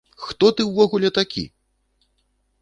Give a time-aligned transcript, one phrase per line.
[0.27, 1.45] Хто ты ўвогуле такі?!